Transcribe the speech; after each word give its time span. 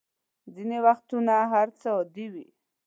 ځینې 0.53 0.77
وختونه 0.85 1.33
هر 1.51 1.67
څه 1.79 1.87
عادي 1.95 2.25
وي. 2.33 2.47